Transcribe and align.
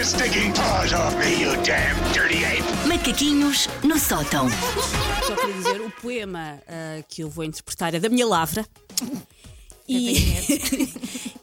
your 0.00 0.06
stinking 0.06 0.50
paws 0.54 0.94
off 0.94 1.14
me, 1.18 1.42
you 1.42 1.54
damn 1.62 1.94
dirty 2.14 2.42
ape! 2.42 2.62
Macaquinhos 2.88 3.68
no 3.82 3.98
sótão. 3.98 4.48
Só 5.26 5.36
queria 5.36 5.54
dizer, 5.54 5.80
o 5.82 5.90
poema 5.90 6.58
ah, 6.66 7.02
que 7.06 7.22
eu 7.22 7.28
vou 7.28 7.44
interpretar 7.44 7.94
é 7.94 8.00
da 8.00 8.08
minha 8.08 8.26
lavra. 8.26 8.66
E, 9.86 10.88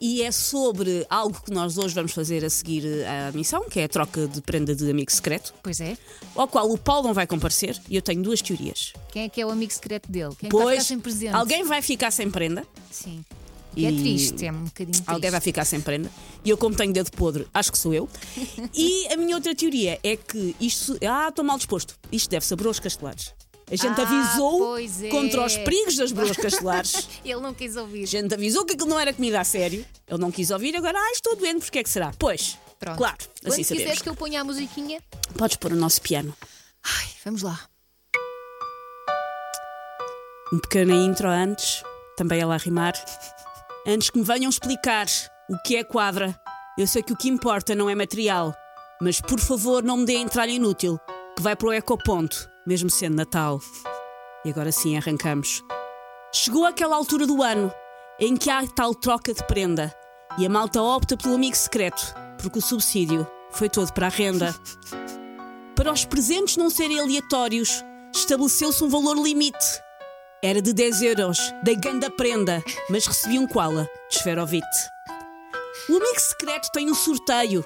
e 0.00 0.22
é 0.22 0.32
sobre 0.32 1.06
algo 1.08 1.40
que 1.40 1.52
nós 1.52 1.78
hoje 1.78 1.94
vamos 1.94 2.10
fazer 2.10 2.44
a 2.44 2.50
seguir 2.50 2.84
à 3.06 3.30
missão, 3.30 3.68
que 3.68 3.78
é 3.78 3.84
a 3.84 3.88
troca 3.88 4.26
de 4.26 4.40
prenda 4.40 4.74
de 4.74 4.90
amigo 4.90 5.12
secreto, 5.12 5.54
Pois 5.62 5.80
é. 5.80 5.96
ao 6.34 6.48
qual 6.48 6.68
o 6.68 6.76
Paulo 6.76 7.06
não 7.06 7.14
vai 7.14 7.28
comparecer, 7.28 7.80
e 7.88 7.94
eu 7.94 8.02
tenho 8.02 8.22
duas 8.22 8.42
teorias. 8.42 8.92
Quem 9.12 9.22
é 9.24 9.28
que 9.28 9.40
é 9.40 9.46
o 9.46 9.50
amigo 9.50 9.72
secreto 9.72 10.10
dele? 10.10 10.34
Quem 10.36 10.48
é 10.48 10.50
que 10.50 10.56
vai 10.56 10.64
ficar 10.64 10.74
Pois, 10.74 10.86
sem 10.86 10.98
presente? 10.98 11.34
alguém 11.34 11.62
vai 11.62 11.80
ficar 11.80 12.10
sem 12.10 12.28
prenda, 12.28 12.66
Sim. 12.90 13.24
E 13.80 13.86
é 13.86 13.90
triste, 13.92 14.44
é 14.46 14.50
um 14.52 14.64
bocadinho 14.64 14.92
triste. 14.92 15.04
alguém 15.10 15.30
vai 15.30 15.40
ficar 15.40 15.64
sem 15.64 15.80
prenda, 15.80 16.10
e 16.44 16.50
eu, 16.50 16.56
como 16.58 16.74
tenho 16.74 16.92
dedo 16.92 17.10
podre, 17.12 17.46
acho 17.54 17.70
que 17.72 17.78
sou 17.78 17.94
eu. 17.94 18.08
E 18.74 19.06
a 19.12 19.16
minha 19.16 19.36
outra 19.36 19.54
teoria 19.54 19.98
é 20.02 20.16
que 20.16 20.56
isto. 20.60 20.98
Ah, 21.08 21.28
estou 21.28 21.44
mal 21.44 21.56
disposto. 21.56 21.94
Isto 22.10 22.30
deve 22.30 22.44
ser 22.44 22.56
broas 22.56 22.80
castelares. 22.80 23.32
A 23.70 23.76
gente 23.76 24.00
Ah, 24.00 24.02
avisou 24.02 24.78
é. 24.78 25.08
contra 25.10 25.44
os 25.44 25.56
perigos 25.58 25.94
das 25.96 26.10
broas 26.10 26.36
castelares. 26.36 27.06
Ele 27.22 27.40
não 27.40 27.52
quis 27.52 27.76
ouvir. 27.76 28.04
A 28.04 28.06
gente 28.06 28.32
avisou 28.34 28.64
que 28.64 28.72
aquilo 28.72 28.88
não 28.88 28.98
era 28.98 29.12
comida 29.12 29.38
a 29.40 29.44
sério. 29.44 29.84
Ele 30.08 30.18
não 30.18 30.30
quis 30.30 30.50
ouvir, 30.50 30.74
agora, 30.74 30.98
ah, 30.98 31.12
estou 31.12 31.36
doente, 31.36 31.60
porque 31.60 31.78
é 31.80 31.82
que 31.82 31.90
será? 31.90 32.10
Pois, 32.18 32.56
Pronto. 32.80 32.96
claro, 32.96 33.18
Quando 33.42 33.52
assim 33.52 33.62
quiseres 33.62 33.82
sabemos. 33.82 34.02
que 34.02 34.08
eu 34.08 34.14
ponha 34.16 34.40
a 34.40 34.44
musiquinha, 34.44 35.00
Podes 35.36 35.56
pôr 35.56 35.72
o 35.72 35.76
nosso 35.76 36.00
piano. 36.00 36.34
ai, 36.82 37.06
vamos 37.24 37.42
lá. 37.42 37.60
Um 40.50 40.58
pequena 40.60 40.94
intro 40.94 41.28
antes, 41.28 41.82
também 42.16 42.40
ela 42.40 42.54
a 42.54 42.58
rimar. 42.58 42.94
Antes 43.90 44.10
que 44.10 44.18
me 44.18 44.24
venham 44.24 44.50
explicar 44.50 45.06
o 45.48 45.56
que 45.64 45.74
é 45.74 45.82
quadra, 45.82 46.38
eu 46.76 46.86
sei 46.86 47.02
que 47.02 47.14
o 47.14 47.16
que 47.16 47.26
importa 47.26 47.74
não 47.74 47.88
é 47.88 47.94
material, 47.94 48.54
mas 49.00 49.18
por 49.18 49.40
favor 49.40 49.82
não 49.82 49.96
me 49.96 50.04
dê 50.04 50.16
entralha 50.16 50.50
inútil, 50.50 51.00
que 51.34 51.42
vai 51.42 51.56
para 51.56 51.68
o 51.68 51.72
ecoponto, 51.72 52.50
mesmo 52.66 52.90
sendo 52.90 53.16
Natal. 53.16 53.58
E 54.44 54.50
agora 54.50 54.70
sim 54.70 54.94
arrancamos. 54.94 55.64
Chegou 56.34 56.66
aquela 56.66 56.96
altura 56.96 57.26
do 57.26 57.42
ano 57.42 57.72
em 58.20 58.36
que 58.36 58.50
há 58.50 58.62
tal 58.66 58.94
troca 58.94 59.32
de 59.32 59.42
prenda 59.46 59.90
e 60.36 60.44
a 60.44 60.50
malta 60.50 60.82
opta 60.82 61.16
pelo 61.16 61.36
amigo 61.36 61.56
secreto, 61.56 62.14
porque 62.42 62.58
o 62.58 62.62
subsídio 62.62 63.26
foi 63.52 63.70
todo 63.70 63.90
para 63.94 64.08
a 64.08 64.10
renda. 64.10 64.54
Para 65.74 65.94
os 65.94 66.04
presentes 66.04 66.58
não 66.58 66.68
serem 66.68 67.00
aleatórios, 67.00 67.82
estabeleceu-se 68.14 68.84
um 68.84 68.90
valor 68.90 69.16
limite. 69.16 69.87
Era 70.40 70.62
de 70.62 70.72
10 70.72 71.02
euros, 71.02 71.38
da 71.64 71.74
ganda 71.74 72.08
prenda, 72.08 72.62
mas 72.88 73.06
recebi 73.06 73.40
um 73.40 73.46
koala 73.46 73.88
de 74.08 74.18
esferovite. 74.18 74.66
O 75.88 75.96
amigo 75.96 76.20
secreto 76.20 76.70
tem 76.72 76.88
um 76.88 76.94
sorteio, 76.94 77.64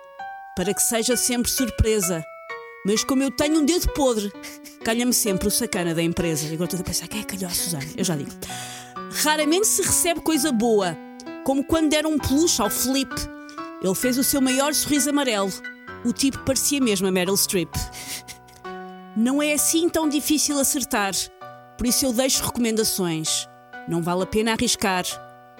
para 0.56 0.72
que 0.72 0.80
seja 0.80 1.14
sempre 1.14 1.50
surpresa. 1.50 2.24
Mas 2.86 3.04
como 3.04 3.22
eu 3.22 3.30
tenho 3.30 3.60
um 3.60 3.64
dedo 3.66 3.92
podre, 3.92 4.32
calha-me 4.82 5.12
sempre 5.12 5.48
o 5.48 5.50
sacana 5.50 5.94
da 5.94 6.02
empresa. 6.02 6.46
E 6.46 6.54
agora 6.54 6.64
estou 6.64 6.80
a 6.80 6.84
pensar, 6.84 7.08
quem 7.08 7.20
é 7.20 7.24
calhou 7.24 7.50
a 7.50 7.54
Susana? 7.54 7.84
Eu 7.94 8.04
já 8.04 8.16
digo. 8.16 8.30
Raramente 9.22 9.66
se 9.66 9.82
recebe 9.82 10.22
coisa 10.22 10.50
boa, 10.50 10.96
como 11.44 11.62
quando 11.62 11.90
deram 11.90 12.12
um 12.12 12.18
peluche 12.18 12.62
ao 12.62 12.70
Felipe. 12.70 13.20
Ele 13.82 13.94
fez 13.94 14.16
o 14.16 14.24
seu 14.24 14.40
maior 14.40 14.72
sorriso 14.72 15.10
amarelo. 15.10 15.52
O 16.06 16.12
tipo 16.12 16.38
parecia 16.38 16.80
mesmo 16.80 17.06
a 17.06 17.12
Meryl 17.12 17.36
Streep. 17.36 17.70
Não 19.14 19.42
é 19.42 19.52
assim 19.52 19.90
tão 19.90 20.08
difícil 20.08 20.58
acertar, 20.58 21.12
por 21.76 21.86
isso 21.86 22.04
eu 22.04 22.12
deixo 22.12 22.44
recomendações. 22.44 23.48
Não 23.88 24.02
vale 24.02 24.22
a 24.22 24.26
pena 24.26 24.52
arriscar. 24.52 25.04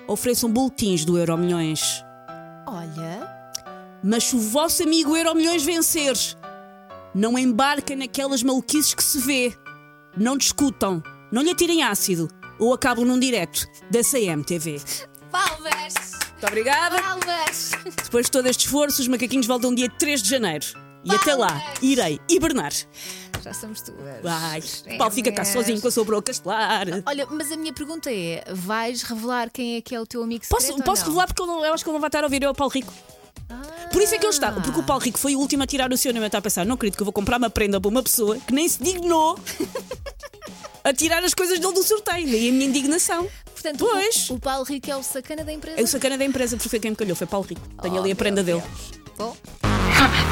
Ofereçam 0.07 0.51
boletins 0.51 1.05
do 1.05 1.17
Euro 1.19 1.37
Milhões. 1.37 2.05
Olha, 2.67 3.29
Mas 4.03 4.25
se 4.25 4.37
o 4.37 4.41
vosso 4.41 4.83
amigo 4.83 5.17
Euro 5.17 5.35
Milhões 5.35 5.63
vencer, 5.63 6.15
não 7.15 7.39
embarquem 7.39 7.97
naquelas 7.97 8.43
maluquices 8.43 8.95
que 8.95 9.03
se 9.05 9.19
vê. 9.19 9.53
Não 10.17 10.37
discutam, 10.37 11.03
não 11.31 11.43
lhe 11.43 11.51
atirem 11.51 11.83
ácido 11.83 12.29
ou 12.59 12.73
acabam 12.75 13.05
num 13.05 13.19
direto 13.19 13.67
da 13.91 14.01
CMTV. 14.03 14.81
palmas! 15.31 15.95
Muito 16.33 16.47
obrigada. 16.47 17.01
Palmas! 17.01 17.71
Depois 18.05 18.27
de 18.27 18.33
todo 18.33 18.47
este 18.47 18.67
esforço, 18.67 19.01
os 19.03 19.09
macaquinhos 19.09 19.47
voltam 19.47 19.75
dia 19.75 19.89
3 19.89 20.23
de 20.23 20.29
janeiro. 20.29 20.67
E 21.05 21.13
até 21.15 21.35
lá, 21.35 21.61
irei 21.81 22.21
hibernar. 22.29 22.73
Já 23.43 23.53
somos 23.53 23.81
duas. 23.83 24.23
Vai, 24.23 24.63
É 24.87 24.95
o 24.95 24.99
Paulo 24.99 25.13
fica 25.13 25.33
cá 25.33 25.45
sozinho 25.45 25.81
com 25.81 25.89
a 25.89 25.91
sua 25.91 26.05
broca 26.05 26.31
estelar. 26.31 26.87
Olha, 27.07 27.27
mas 27.31 27.51
a 27.51 27.57
minha 27.57 27.73
pergunta 27.73 28.11
é: 28.13 28.45
vais 28.53 29.03
revelar 29.03 29.51
quem 29.51 29.77
é 29.77 29.81
que 29.81 29.95
é 29.95 30.01
o 30.01 30.07
teu 30.07 30.23
amigo 30.23 30.45
secreto? 30.45 30.61
Posso, 30.69 30.73
ou 30.79 30.83
posso 30.85 31.01
não? 31.03 31.09
revelar 31.09 31.27
porque 31.27 31.43
eu, 31.43 31.47
não- 31.47 31.65
eu 31.65 31.75
acho 31.75 31.83
que 31.83 31.91
ele 31.91 31.95
não 31.95 32.01
vai 32.01 32.09
estar 32.09 32.21
a 32.21 32.27
ouvir, 32.27 32.43
é 32.43 32.49
o 32.51 32.55
Paulo 32.55 32.73
Rico. 32.73 32.93
Por 33.93 34.01
isso 34.01 34.15
é 34.15 34.19
que 34.19 34.25
ele 34.25 34.33
está, 34.33 34.51
porque 34.53 34.79
o 34.81 34.83
Paulo 34.83 35.03
Rico 35.03 35.19
foi 35.19 35.35
o 35.37 35.39
último 35.39 35.63
a 35.63 35.67
tirar 35.67 35.93
o 35.93 35.97
seu 35.97 36.13
nome. 36.13 36.25
Eu 36.25 36.29
estava 36.29 36.41
a 36.41 36.43
pensar, 36.45 36.65
não 36.65 36.75
acredito 36.77 36.97
que 36.97 37.03
eu 37.03 37.05
vou 37.05 37.13
comprar 37.13 37.37
uma 37.37 37.51
prenda 37.51 37.79
para 37.81 37.89
uma 37.91 38.03
pessoa 38.03 38.39
que 38.39 38.55
nem 38.55 38.67
se 38.69 38.83
dignou 38.83 39.39
a 40.85 40.93
tirar 40.95 41.23
as 41.23 41.35
coisas 41.35 41.59
dele 41.59 41.73
do 41.75 41.83
sorteio. 41.83 42.27
Daí 42.27 42.49
a 42.49 42.53
minha 42.53 42.67
indignação. 42.67 43.29
Portanto, 43.53 43.79
Pois. 43.91 44.31
o, 44.31 44.35
o 44.35 44.41
Paulo 44.41 44.65
Rico 44.65 44.91
é 44.91 44.97
o 44.97 45.03
sacana 45.03 45.45
da 45.45 45.53
empresa. 45.53 45.79
É 45.81 45.83
o 45.85 45.87
sacana 45.87 46.17
da 46.17 46.25
empresa, 46.25 46.57
porque 46.57 46.69
foi 46.71 46.81
quem 46.81 46.91
me 46.93 46.97
calhou, 46.97 47.15
foi 47.15 47.27
Paulo 47.27 47.47
Rico. 47.47 47.61
Tenho 47.83 47.97
Oh, 47.97 47.99
ali 47.99 48.13
a 48.13 48.17
prenda 48.17 48.43
meu 48.43 48.59
dele. 48.61 48.71
Bom, 49.19 49.37